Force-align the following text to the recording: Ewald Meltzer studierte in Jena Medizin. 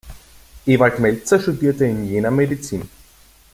Ewald 0.65 0.97
Meltzer 0.97 1.39
studierte 1.39 1.85
in 1.85 2.05
Jena 2.09 2.31
Medizin. 2.31 2.89